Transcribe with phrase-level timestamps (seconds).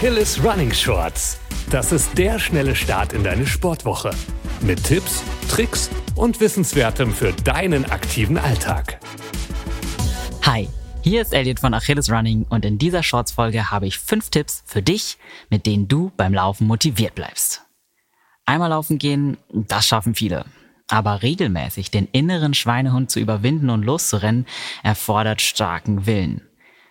[0.00, 1.38] Achilles Running Shorts.
[1.68, 4.12] Das ist der schnelle Start in deine Sportwoche.
[4.62, 8.98] Mit Tipps, Tricks und Wissenswertem für deinen aktiven Alltag.
[10.40, 10.70] Hi,
[11.02, 14.80] hier ist Elliot von Achilles Running und in dieser Shorts-Folge habe ich fünf Tipps für
[14.80, 15.18] dich,
[15.50, 17.66] mit denen du beim Laufen motiviert bleibst.
[18.46, 20.46] Einmal laufen gehen, das schaffen viele.
[20.88, 24.46] Aber regelmäßig den inneren Schweinehund zu überwinden und loszurennen,
[24.82, 26.49] erfordert starken Willen.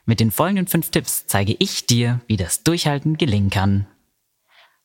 [0.09, 3.85] Mit den folgenden fünf Tipps zeige ich dir, wie das Durchhalten gelingen kann.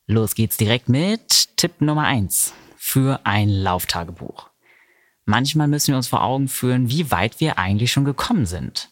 [0.05, 4.51] Los geht's direkt mit Tipp Nummer eins für ein Lauftagebuch.
[5.25, 8.91] Manchmal müssen wir uns vor Augen führen, wie weit wir eigentlich schon gekommen sind.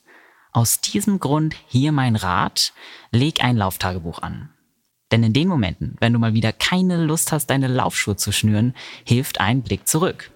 [0.51, 2.73] Aus diesem Grund hier mein Rat,
[3.11, 4.49] leg ein Lauftagebuch an.
[5.11, 8.73] Denn in den Momenten, wenn du mal wieder keine Lust hast, deine Laufschuhe zu schnüren,
[9.05, 10.31] hilft ein Blick zurück.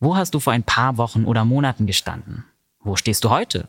[0.00, 2.44] Wo hast du vor ein paar Wochen oder Monaten gestanden?
[2.80, 3.68] Wo stehst du heute?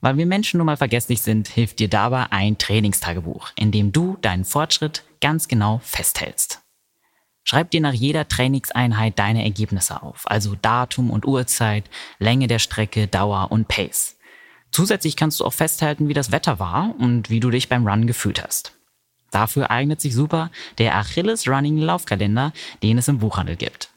[0.00, 4.16] Weil wir Menschen nun mal vergesslich sind, hilft dir dabei ein Trainingstagebuch, in dem du
[4.20, 6.62] deinen Fortschritt ganz genau festhältst.
[7.44, 11.84] Schreib dir nach jeder Trainingseinheit deine Ergebnisse auf, also Datum und Uhrzeit,
[12.18, 14.16] Länge der Strecke, Dauer und Pace.
[14.72, 18.06] Zusätzlich kannst du auch festhalten, wie das Wetter war und wie du dich beim Run
[18.06, 18.72] gefühlt hast.
[19.30, 23.90] Dafür eignet sich super der Achilles Running Laufkalender, den es im Buchhandel gibt.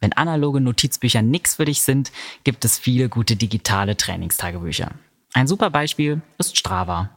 [0.00, 2.12] Wenn analoge Notizbücher nichts für dich sind,
[2.44, 4.92] gibt es viele gute digitale Trainingstagebücher.
[5.36, 7.10] Ein super Beispiel ist Strava.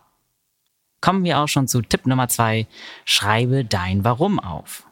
[1.00, 2.68] Kommen wir auch schon zu Tipp Nummer zwei.
[3.06, 4.84] Schreibe dein Warum auf.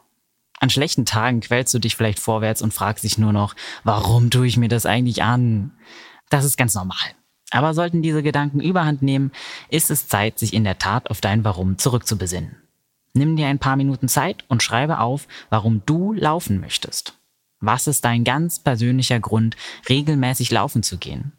[0.60, 4.46] An schlechten Tagen quälst du dich vielleicht vorwärts und fragst dich nur noch, warum tue
[4.46, 5.72] ich mir das eigentlich an?
[6.30, 6.96] Das ist ganz normal.
[7.50, 9.30] Aber sollten diese Gedanken überhand nehmen,
[9.68, 12.56] ist es Zeit, sich in der Tat auf dein Warum zurückzubesinnen.
[13.12, 17.12] Nimm dir ein paar Minuten Zeit und schreibe auf, warum du laufen möchtest.
[17.60, 19.54] Was ist dein ganz persönlicher Grund,
[19.90, 21.37] regelmäßig laufen zu gehen?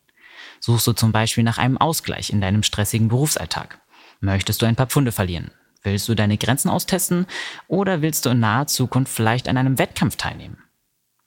[0.59, 3.81] Suchst du zum Beispiel nach einem Ausgleich in deinem stressigen Berufsalltag?
[4.19, 5.51] Möchtest du ein paar Pfunde verlieren?
[5.83, 7.25] Willst du deine Grenzen austesten
[7.67, 10.57] oder willst du in naher Zukunft vielleicht an einem Wettkampf teilnehmen?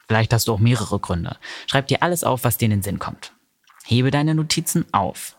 [0.07, 1.39] Vielleicht hast du auch mehrere Gründe.
[1.67, 3.33] Schreib dir alles auf, was dir in den Sinn kommt.
[3.87, 5.37] Hebe deine Notizen auf.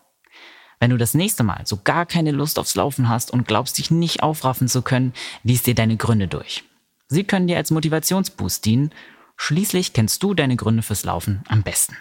[0.80, 3.92] Wenn du das nächste Mal so gar keine Lust aufs Laufen hast und glaubst, dich
[3.92, 5.14] nicht aufraffen zu können,
[5.44, 6.64] lies dir deine Gründe durch.
[7.08, 8.92] Sie können dir als Motivationsboost dienen.
[9.38, 11.96] Schließlich kennst du deine Gründe fürs Laufen am besten.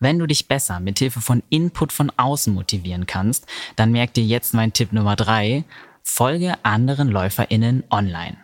[0.00, 3.46] Wenn du dich besser mit Hilfe von Input von außen motivieren kannst,
[3.76, 5.64] dann merk dir jetzt mein Tipp Nummer drei.
[6.02, 8.36] Folge anderen LäuferInnen online.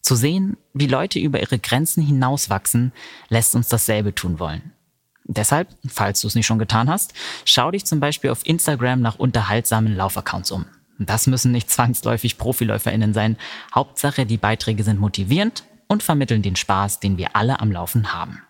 [0.00, 2.92] Zu sehen, wie Leute über ihre Grenzen hinauswachsen,
[3.28, 4.72] lässt uns dasselbe tun wollen.
[5.24, 7.12] Deshalb, falls du es nicht schon getan hast,
[7.44, 10.66] schau dich zum Beispiel auf Instagram nach unterhaltsamen Laufaccounts um.
[10.98, 13.36] Das müssen nicht zwangsläufig ProfiläuferInnen sein.
[13.74, 18.42] Hauptsache, die Beiträge sind motivierend und vermitteln den Spaß, den wir alle am Laufen haben.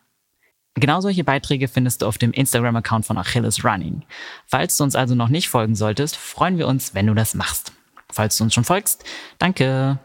[0.78, 4.02] Genau solche Beiträge findest du auf dem Instagram-Account von Achilles Running.
[4.46, 7.72] Falls du uns also noch nicht folgen solltest, freuen wir uns, wenn du das machst.
[8.12, 9.04] Falls du uns schon folgst,
[9.38, 9.98] danke.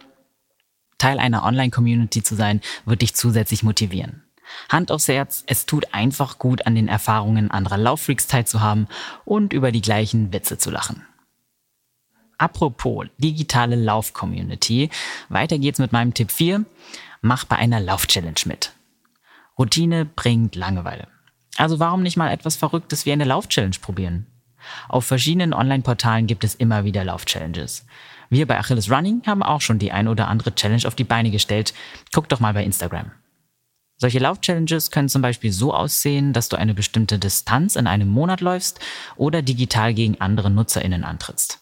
[0.97, 4.23] Teil einer Online-Community zu sein, wird dich zusätzlich motivieren.
[4.69, 8.88] Hand aufs Herz, es tut einfach gut, an den Erfahrungen anderer Lauffreaks teilzuhaben
[9.25, 11.05] und über die gleichen Witze zu lachen.
[12.38, 14.89] Apropos digitale Lauf-Community,
[15.29, 16.65] weiter geht's mit meinem Tipp 4.
[17.21, 18.73] Mach bei einer Lauf-Challenge mit.
[19.61, 21.07] Routine bringt Langeweile.
[21.55, 24.25] Also warum nicht mal etwas Verrücktes wie eine Lauf-Challenge probieren?
[24.89, 27.85] Auf verschiedenen Online-Portalen gibt es immer wieder Lauf-Challenges.
[28.31, 31.29] Wir bei Achilles Running haben auch schon die ein oder andere Challenge auf die Beine
[31.29, 31.75] gestellt.
[32.11, 33.11] Guck doch mal bei Instagram.
[33.97, 38.41] Solche Lauf-Challenges können zum Beispiel so aussehen, dass du eine bestimmte Distanz in einem Monat
[38.41, 38.79] läufst
[39.16, 41.59] oder digital gegen andere NutzerInnen antrittst.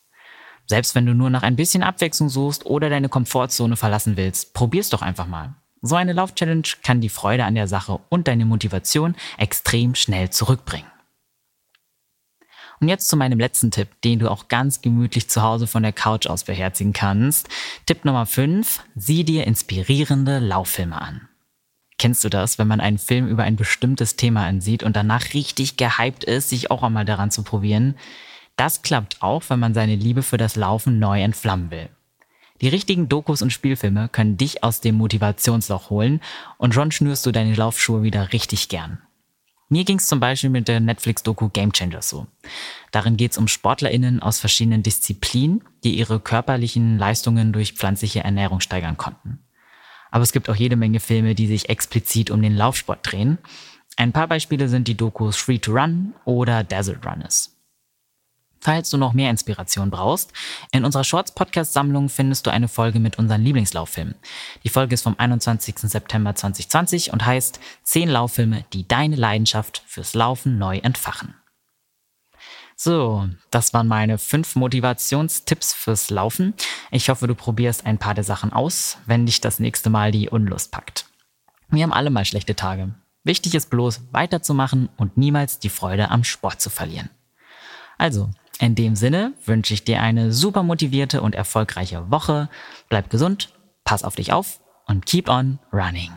[0.68, 4.88] Selbst wenn du nur nach ein bisschen Abwechslung suchst oder deine Komfortzone verlassen willst, probier's
[4.88, 5.56] doch einfach mal.
[5.82, 10.90] So eine Lauf-Challenge kann die Freude an der Sache und deine Motivation extrem schnell zurückbringen.
[12.82, 15.92] Und jetzt zu meinem letzten Tipp, den du auch ganz gemütlich zu Hause von der
[15.92, 17.50] Couch aus beherzigen kannst.
[17.86, 18.84] Tipp Nummer 5.
[18.96, 21.28] Sieh dir inspirierende Lauffilme an.
[21.98, 25.76] Kennst du das, wenn man einen Film über ein bestimmtes Thema ansieht und danach richtig
[25.76, 27.96] gehypt ist, sich auch einmal daran zu probieren?
[28.56, 31.90] Das klappt auch, wenn man seine Liebe für das Laufen neu entflammen will.
[32.62, 36.22] Die richtigen Dokus und Spielfilme können dich aus dem Motivationsloch holen
[36.58, 39.00] und schon schnürst du deine Laufschuhe wieder richtig gern.
[39.70, 42.26] Mir ging es zum Beispiel mit der Netflix-Doku Game Changers so.
[42.92, 48.62] Darin geht es um SportlerInnen aus verschiedenen Disziplinen, die ihre körperlichen Leistungen durch pflanzliche Ernährung
[48.62, 49.40] steigern konnten.
[50.10, 53.38] Aber es gibt auch jede Menge Filme, die sich explizit um den Laufsport drehen.
[53.96, 57.59] Ein paar Beispiele sind die Dokus Free to Run oder Desert Runners.
[58.62, 60.34] Falls du noch mehr Inspiration brauchst,
[60.72, 64.16] in unserer Shorts-Podcast-Sammlung findest du eine Folge mit unseren Lieblingslauffilmen.
[64.64, 65.76] Die Folge ist vom 21.
[65.78, 71.36] September 2020 und heißt 10 Lauffilme, die deine Leidenschaft fürs Laufen neu entfachen.
[72.76, 76.54] So, das waren meine fünf Motivationstipps fürs Laufen.
[76.92, 80.30] Ich hoffe, du probierst ein paar der Sachen aus, wenn dich das nächste Mal die
[80.30, 81.06] Unlust packt.
[81.68, 82.94] Wir haben alle mal schlechte Tage.
[83.26, 87.10] Wichtig ist bloß, weiterzumachen und niemals die Freude am Sport zu verlieren.
[87.98, 88.30] Also,
[88.60, 92.50] in dem Sinne wünsche ich dir eine super motivierte und erfolgreiche Woche.
[92.90, 93.54] Bleib gesund,
[93.84, 96.12] pass auf dich auf und keep on running.